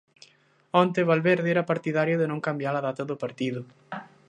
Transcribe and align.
Onte 0.83 1.01
Valverde 1.11 1.49
era 1.51 1.69
partidario 1.71 2.15
de 2.19 2.29
non 2.31 2.43
cambiar 2.47 2.73
a 2.75 2.85
data 2.87 3.03
do 3.09 3.19
partido. 3.23 3.61